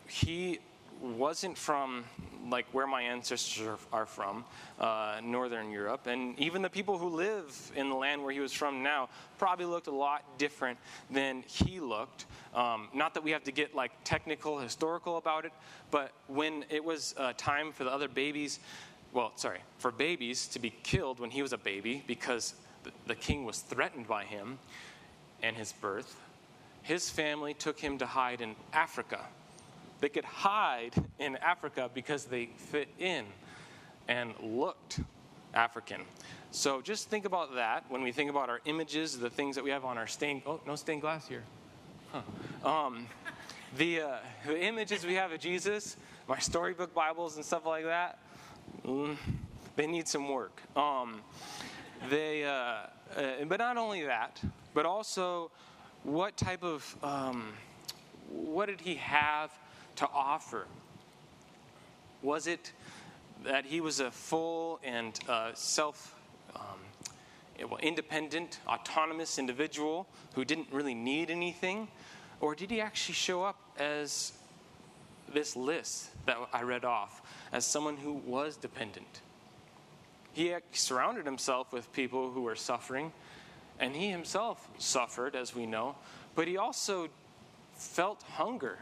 [0.06, 0.58] he
[1.00, 2.04] wasn't from
[2.48, 4.44] like where my ancestors are from,
[4.78, 8.52] uh, Northern Europe, and even the people who live in the land where he was
[8.52, 10.78] from now probably looked a lot different
[11.10, 12.26] than he looked.
[12.54, 15.52] Um, not that we have to get like technical, historical about it,
[15.90, 18.60] but when it was uh, time for the other babies
[19.12, 22.54] well, sorry, for babies to be killed when he was a baby because
[23.06, 24.58] the king was threatened by him
[25.42, 26.20] and his birth,
[26.82, 29.20] his family took him to hide in Africa.
[30.00, 33.26] They could hide in Africa because they fit in
[34.08, 35.00] and looked
[35.52, 36.02] African.
[36.52, 39.70] So just think about that when we think about our images, the things that we
[39.70, 40.42] have on our stained.
[40.46, 41.42] Oh, no stained glass here.
[42.12, 42.68] Huh.
[42.68, 43.06] Um,
[43.76, 45.96] the, uh, the images we have of Jesus,
[46.28, 48.18] my storybook Bibles and stuff like that
[48.90, 49.16] Mm,
[49.76, 50.60] they need some work.
[50.74, 51.20] Um,
[52.08, 54.42] they, uh, uh, but not only that,
[54.74, 55.52] but also
[56.02, 57.52] what type of, um,
[58.28, 59.56] what did he have
[59.94, 60.66] to offer?
[62.22, 62.72] Was it
[63.44, 66.16] that he was a full and uh, self
[66.56, 71.86] um, independent, autonomous individual who didn't really need anything?
[72.40, 74.32] Or did he actually show up as
[75.32, 77.22] this list that I read off?
[77.52, 79.22] As someone who was dependent.
[80.32, 83.12] He surrounded himself with people who were suffering,
[83.78, 85.96] and he himself suffered, as we know,
[86.34, 87.08] but he also
[87.74, 88.78] felt hunger.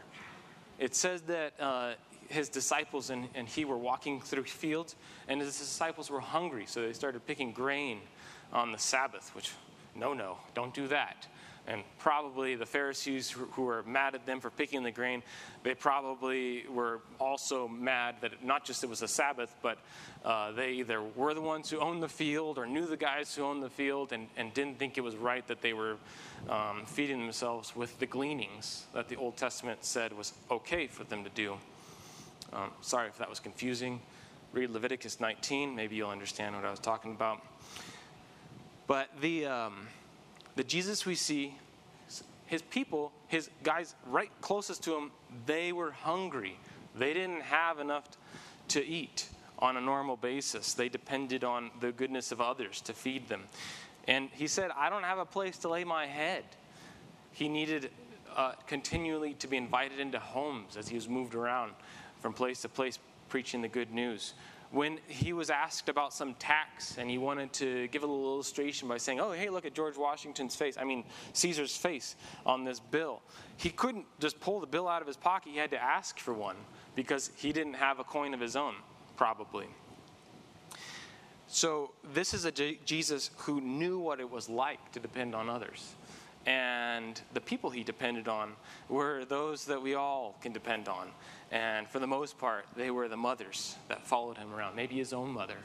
[0.77, 1.93] It says that uh,
[2.27, 4.95] his disciples and, and he were walking through fields,
[5.27, 8.01] and his disciples were hungry, so they started picking grain
[8.53, 9.51] on the Sabbath, which,
[9.95, 11.27] no, no, don't do that.
[11.67, 15.21] And probably the Pharisees who were mad at them for picking the grain,
[15.63, 19.77] they probably were also mad that not just it was a Sabbath, but
[20.25, 23.43] uh, they either were the ones who owned the field or knew the guys who
[23.43, 25.97] owned the field and, and didn't think it was right that they were
[26.49, 31.23] um, feeding themselves with the gleanings that the Old Testament said was okay for them
[31.23, 31.55] to do.
[32.51, 34.01] Um, sorry if that was confusing.
[34.53, 37.45] Read Leviticus 19, maybe you'll understand what I was talking about.
[38.87, 39.45] But the.
[39.45, 39.87] Um,
[40.59, 41.55] the Jesus we see,
[42.45, 45.09] his people, his guys right closest to him,
[45.45, 46.57] they were hungry.
[46.97, 48.03] They didn't have enough
[48.67, 50.73] to eat on a normal basis.
[50.73, 53.43] They depended on the goodness of others to feed them.
[54.05, 56.43] And he said, I don't have a place to lay my head.
[57.31, 57.89] He needed
[58.35, 61.71] uh, continually to be invited into homes as he was moved around
[62.19, 64.33] from place to place preaching the good news
[64.71, 68.87] when he was asked about some tax and he wanted to give a little illustration
[68.87, 71.03] by saying, Oh, hey, look at George Washington's face, I mean,
[71.33, 73.21] Caesar's face on this bill.
[73.57, 76.33] He couldn't just pull the bill out of his pocket, he had to ask for
[76.33, 76.55] one
[76.95, 78.75] because he didn't have a coin of his own,
[79.17, 79.67] probably.
[81.47, 85.95] So, this is a Jesus who knew what it was like to depend on others.
[86.45, 88.53] And the people he depended on
[88.87, 91.09] were those that we all can depend on.
[91.51, 95.13] And for the most part, they were the mothers that followed him around, maybe his
[95.13, 95.57] own mother.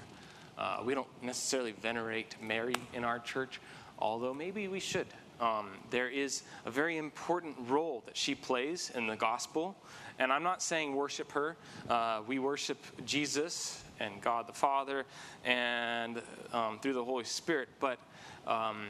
[0.57, 3.61] Uh, we don't necessarily venerate Mary in our church,
[3.99, 5.07] although maybe we should.
[5.41, 9.77] Um, there is a very important role that she plays in the gospel.
[10.19, 11.57] And I'm not saying worship her.
[11.89, 15.05] Uh, we worship Jesus and God the Father
[15.45, 17.69] and um, through the Holy Spirit.
[17.81, 17.99] But
[18.47, 18.89] um,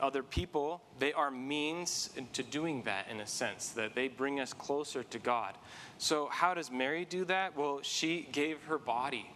[0.00, 4.52] other people, they are means to doing that in a sense, that they bring us
[4.52, 5.54] closer to God.
[5.98, 7.56] So, how does Mary do that?
[7.56, 9.30] Well, she gave her body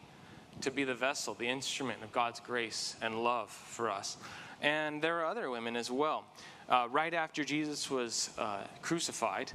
[0.63, 4.17] to be the vessel, the instrument of God's grace and love for us.
[4.61, 6.25] And there are other women as well.
[6.69, 9.53] Uh, right after Jesus was uh, crucified,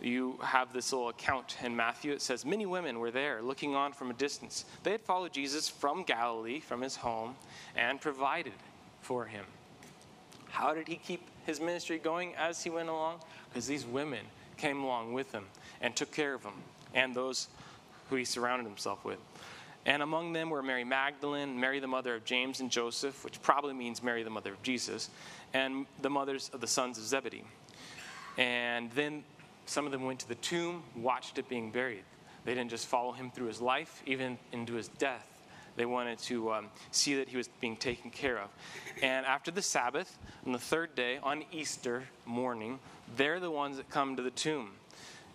[0.00, 2.12] you have this little account in Matthew.
[2.12, 4.64] It says, Many women were there looking on from a distance.
[4.82, 7.36] They had followed Jesus from Galilee, from his home,
[7.76, 8.52] and provided
[9.04, 9.44] for him.
[10.50, 13.20] How did he keep his ministry going as he went along?
[13.48, 14.24] Because these women
[14.56, 15.44] came along with him
[15.80, 16.54] and took care of him
[16.94, 17.48] and those
[18.08, 19.18] who he surrounded himself with.
[19.86, 23.74] And among them were Mary Magdalene, Mary the mother of James and Joseph, which probably
[23.74, 25.10] means Mary the mother of Jesus,
[25.52, 27.44] and the mothers of the sons of Zebedee.
[28.38, 29.24] And then
[29.66, 32.04] some of them went to the tomb, watched it being buried.
[32.44, 35.33] They didn't just follow him through his life, even into his death.
[35.76, 38.48] They wanted to um, see that he was being taken care of.
[39.02, 42.78] And after the Sabbath, on the third day, on Easter morning,
[43.16, 44.70] they're the ones that come to the tomb.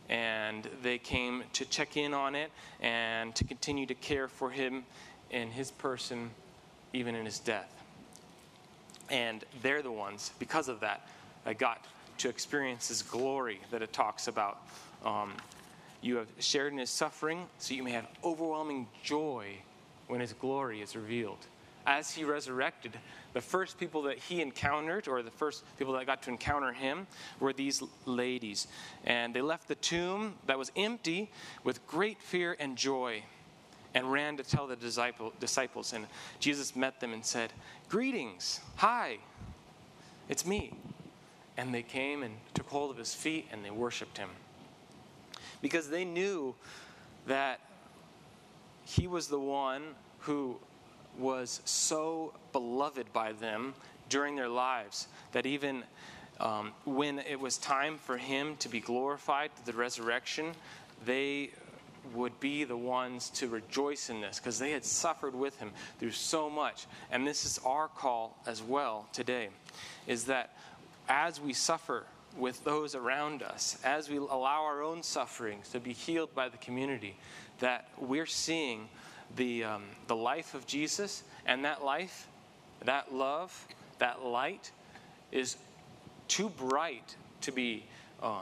[0.08, 4.86] And they came to check in on it and to continue to care for him
[5.30, 6.32] in his person,
[6.94, 7.72] even in his death.
[9.10, 11.08] And they're the ones, because of that,
[11.46, 11.86] I got
[12.20, 14.60] to experience his glory that it talks about.
[15.06, 15.34] Um,
[16.02, 19.58] you have shared in his suffering, so you may have overwhelming joy
[20.10, 21.38] when his glory is revealed.
[21.86, 22.98] As he resurrected,
[23.34, 27.08] the first people that he encountered, or the first people that got to encounter him,
[27.40, 28.68] were these ladies.
[29.06, 31.32] And they left the tomb that was empty
[31.64, 33.24] with great fear and joy
[33.94, 35.94] and ran to tell the disciple, disciples.
[35.94, 36.08] And
[36.40, 37.54] Jesus met them and said,
[37.88, 39.18] Greetings, hi,
[40.28, 40.74] it's me.
[41.56, 44.30] And they came and took hold of his feet and they worshiped him.
[45.62, 46.56] Because they knew
[47.28, 47.60] that
[48.90, 49.84] he was the one
[50.20, 50.58] who
[51.20, 53.76] was so beloved by them
[54.10, 55.84] during their lives that even
[56.40, 60.54] um, when it was time for him to be glorified, the resurrection,
[61.06, 61.52] they
[62.16, 66.12] would be the ones to rejoice in this because they had suffered with him through
[66.12, 66.88] so much.
[67.12, 69.50] And this is our call as well today
[70.08, 70.56] is that
[71.08, 72.06] as we suffer
[72.38, 76.58] with those around us, as we allow our own sufferings to be healed by the
[76.58, 77.16] community,
[77.60, 78.88] that we're seeing
[79.36, 82.28] the, um, the life of Jesus, and that life,
[82.86, 83.68] that love,
[84.00, 84.72] that light
[85.32, 85.58] is
[86.28, 87.86] too bright to be
[88.22, 88.42] um,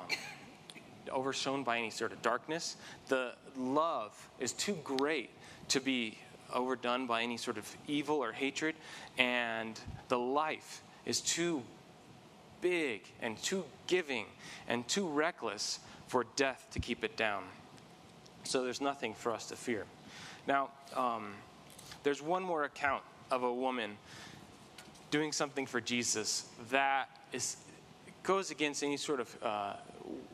[1.12, 2.78] overshone by any sort of darkness.
[3.08, 5.30] The love is too great
[5.70, 6.18] to be
[6.54, 8.76] overdone by any sort of evil or hatred.
[9.18, 11.64] And the life is too
[12.62, 14.26] big and too giving
[14.68, 17.44] and too reckless for death to keep it down.
[18.48, 19.86] So there's nothing for us to fear.
[20.48, 21.34] Now, um,
[22.04, 23.98] there's one more account of a woman
[25.12, 27.58] doing something for Jesus that is
[28.24, 29.74] goes against any sort of uh,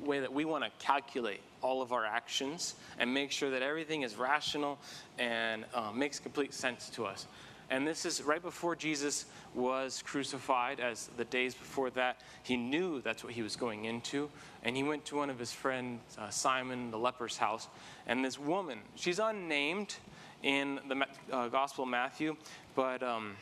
[0.04, 4.02] way that we want to calculate all of our actions and make sure that everything
[4.02, 4.80] is rational
[5.20, 7.28] and uh, makes complete sense to us.
[7.74, 13.02] And this is right before Jesus was crucified, as the days before that, he knew
[13.02, 14.30] that's what he was going into.
[14.62, 17.68] And he went to one of his friends, uh, Simon the leper's house.
[18.06, 19.96] And this woman, she's unnamed
[20.44, 22.36] in the uh, Gospel of Matthew,
[22.76, 23.36] but um,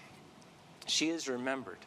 [0.85, 1.79] she is remembered.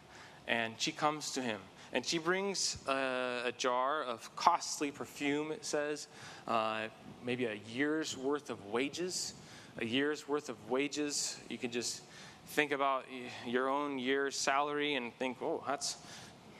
[0.46, 1.60] And she comes to him.
[1.94, 6.08] And she brings a, a jar of costly perfume, it says,
[6.46, 6.88] uh,
[7.24, 9.32] maybe a year's worth of wages.
[9.78, 11.36] A year's worth of wages.
[11.48, 12.02] You can just
[12.46, 13.04] think about
[13.46, 15.96] your own year's salary and think, oh, that's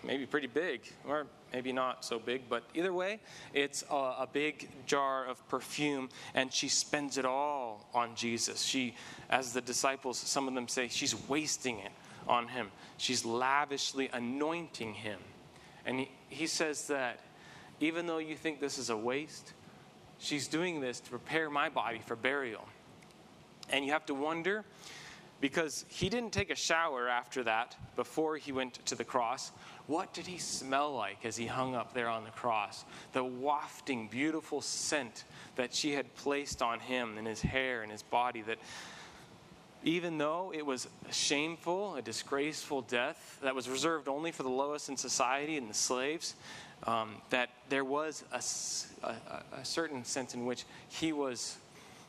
[0.03, 3.21] maybe pretty big, or maybe not so big, but either way,
[3.53, 8.63] it's a, a, big jar of perfume, and she spends it all on Jesus.
[8.63, 8.95] She,
[9.31, 11.93] as the disciples, some of them say, she's wasting it
[12.29, 12.71] on him.
[12.97, 15.21] She's lavishly anointing him.
[15.87, 17.21] And he, he says that
[17.81, 19.53] even though you think this is a waste,
[20.19, 22.67] she's doing this to prepare my body for burial.
[23.71, 24.65] And you have to wonder
[25.41, 29.51] because he didn't take a shower after that before he went to the cross.
[29.87, 32.85] What did he smell like as he hung up there on the cross?
[33.13, 35.25] The wafting, beautiful scent
[35.57, 38.59] that she had placed on him and his hair and his body that
[39.83, 44.49] even though it was a shameful, a disgraceful death that was reserved only for the
[44.49, 46.37] lowest in society and the slaves,
[46.87, 48.43] um, that there was a,
[49.07, 51.59] a, a certain sense in which he was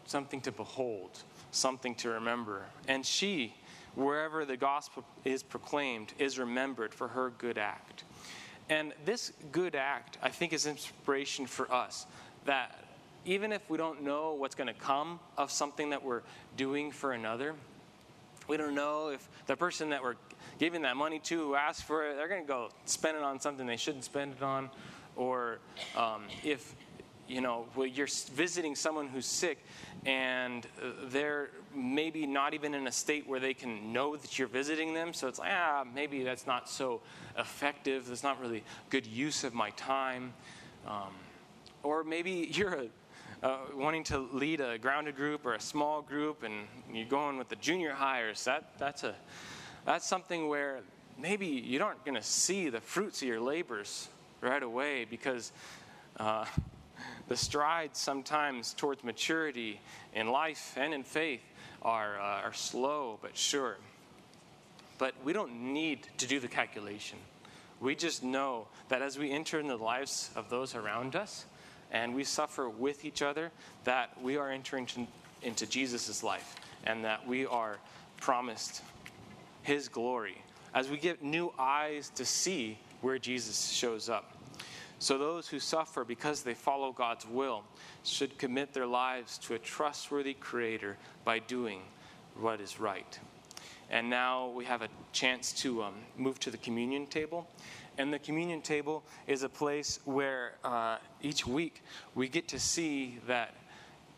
[0.05, 1.11] something to behold
[1.55, 2.63] something to remember.
[2.87, 3.55] And she,
[3.95, 8.03] wherever the gospel is proclaimed, is remembered for her good act.
[8.69, 12.05] And this good act, I think, is inspiration for us
[12.45, 12.83] that
[13.25, 16.21] even if we don't know what's going to come of something that we're
[16.57, 17.55] doing for another,
[18.47, 20.15] we don't know if the person that we're
[20.59, 23.39] giving that money to who asked for it, they're going to go spend it on
[23.39, 24.69] something they shouldn't spend it on,
[25.15, 25.59] or
[25.95, 26.75] um, if
[27.27, 29.57] you know, you're visiting someone who's sick
[30.05, 30.67] and
[31.05, 35.13] they're maybe not even in a state where they can know that you're visiting them.
[35.13, 37.01] So it's like, ah, maybe that's not so
[37.37, 38.07] effective.
[38.07, 40.33] That's not really good use of my time.
[40.87, 41.13] Um,
[41.83, 42.87] or maybe you're a,
[43.45, 47.49] uh, wanting to lead a grounded group or a small group, and you're going with
[47.49, 48.43] the junior hires.
[48.45, 49.13] That that's a
[49.85, 50.79] that's something where
[51.19, 54.09] maybe you aren't going to see the fruits of your labors
[54.41, 55.51] right away because
[56.19, 56.45] uh,
[57.27, 59.79] the strides sometimes towards maturity
[60.13, 61.41] in life and in faith
[61.81, 63.77] are, uh, are slow but sure.
[64.97, 67.19] But we don't need to do the calculation.
[67.81, 71.45] We just know that as we enter in the lives of those around us
[71.91, 73.51] and we suffer with each other,
[73.83, 74.87] that we are entering
[75.41, 77.77] into Jesus' life and that we are
[78.17, 78.81] promised
[79.63, 80.41] his glory
[80.73, 84.34] as we get new eyes to see where Jesus shows up.
[85.05, 87.61] So, those who suffer because they follow God's will
[88.03, 91.81] should commit their lives to a trustworthy Creator by doing
[92.39, 93.19] what is right.
[93.91, 97.47] And now we have a chance to um, move to the communion table.
[97.99, 101.83] And the communion table is a place where uh, each week
[102.15, 103.53] we get to see that,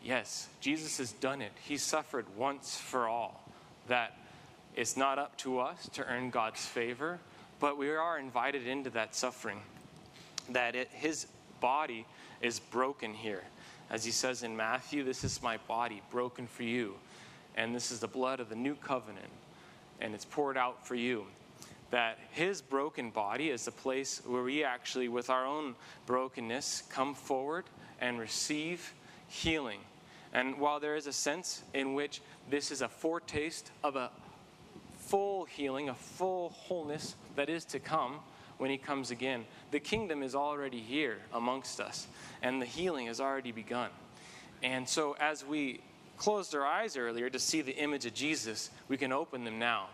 [0.02, 1.52] yes, Jesus has done it.
[1.62, 3.46] He suffered once for all.
[3.88, 4.16] That
[4.74, 7.18] it's not up to us to earn God's favor,
[7.60, 9.60] but we are invited into that suffering.
[10.50, 11.26] That it, his
[11.60, 12.06] body
[12.40, 13.42] is broken here.
[13.90, 16.94] As he says in Matthew, this is my body broken for you.
[17.56, 19.26] And this is the blood of the new covenant.
[20.00, 21.24] And it's poured out for you.
[21.90, 25.74] That his broken body is the place where we actually, with our own
[26.06, 27.64] brokenness, come forward
[28.00, 28.92] and receive
[29.28, 29.80] healing.
[30.32, 32.20] And while there is a sense in which
[32.50, 34.10] this is a foretaste of a
[34.98, 38.16] full healing, a full wholeness that is to come
[38.58, 39.44] when he comes again.
[39.70, 42.06] The kingdom is already here amongst us,
[42.42, 43.90] and the healing has already begun.
[44.62, 45.80] And so, as we
[46.16, 49.86] closed our eyes earlier to see the image of Jesus, we can open them now.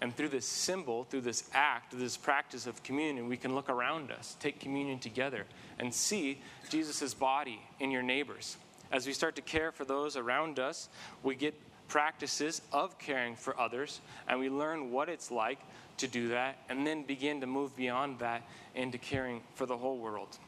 [0.00, 3.70] And through this symbol, through this act, through this practice of communion, we can look
[3.70, 5.46] around us, take communion together,
[5.78, 8.56] and see Jesus' body in your neighbors.
[8.92, 10.88] As we start to care for those around us,
[11.22, 11.54] we get
[11.88, 15.58] practices of caring for others, and we learn what it's like
[15.98, 18.42] to do that, and then begin to move beyond that
[18.74, 20.38] into caring for the whole world.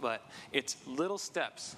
[0.00, 0.22] But
[0.52, 1.76] it's little steps,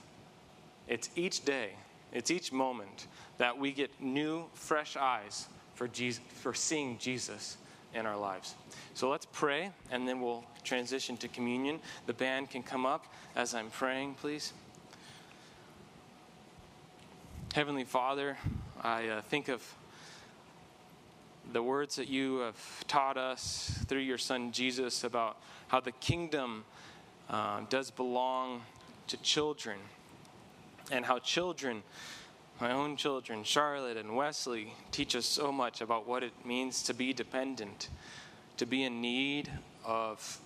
[0.87, 1.73] it's each day,
[2.13, 3.07] it's each moment
[3.39, 7.57] that we get new, fresh eyes for, Jesus, for seeing Jesus
[7.95, 8.55] in our lives.
[8.95, 11.81] So let's pray, and then we'll transition to communion.
[12.07, 14.53] The band can come up as I'm praying, please.
[17.55, 18.37] Heavenly Father,
[18.83, 19.63] I uh, think of
[21.51, 25.39] the words that you have taught us through your Son Jesus about
[25.69, 26.65] how the kingdom
[27.31, 28.63] uh, does belong
[29.07, 29.79] to children,
[30.93, 31.83] and how children,
[32.61, 36.93] my own children, Charlotte and Wesley, teach us so much about what it means to
[36.93, 37.89] be dependent,
[38.59, 39.51] to be in need
[39.87, 40.39] of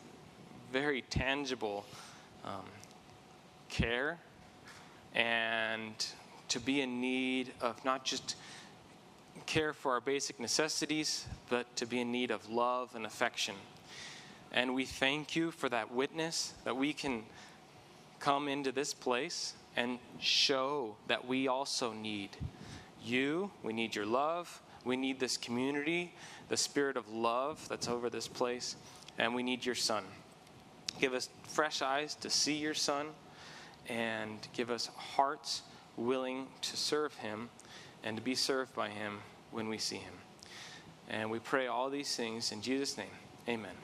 [0.73, 1.85] very tangible
[2.45, 2.65] um,
[3.69, 4.19] care
[5.15, 6.07] and
[6.53, 8.37] to be in need of not just
[9.47, 13.55] care for our basic necessities, but to be in need of love and affection.
[14.53, 17.23] And we thank you for that witness that we can
[18.21, 22.29] come into this place and show that we also need
[23.03, 23.51] you.
[23.63, 24.61] We need your love.
[24.85, 26.13] We need this community,
[26.51, 28.77] the spirit of love that's over this place.
[29.19, 30.05] And we need your son.
[31.01, 33.07] Give us fresh eyes to see your son
[33.89, 35.63] and give us hearts
[35.97, 37.49] willing to serve him
[38.05, 39.19] and to be served by him
[39.51, 40.15] when we see him.
[41.09, 43.07] And we pray all these things in Jesus' name.
[43.49, 43.75] Amen.